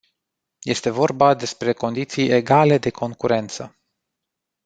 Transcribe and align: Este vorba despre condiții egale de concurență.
Este 0.63 0.89
vorba 0.89 1.33
despre 1.33 1.73
condiții 1.73 2.27
egale 2.29 2.77
de 2.77 2.89
concurență. 2.89 3.77